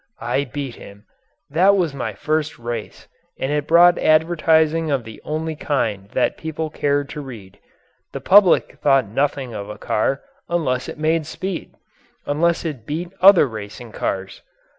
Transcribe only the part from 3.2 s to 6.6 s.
and it brought advertising of the only kind that